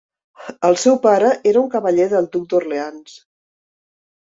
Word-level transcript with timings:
El 0.69 0.77
seu 0.83 0.97
pare 1.03 1.29
era 1.53 1.63
un 1.63 1.69
cavaller 1.75 2.11
del 2.17 2.33
duc 2.39 2.51
d'Orleans. 2.55 3.19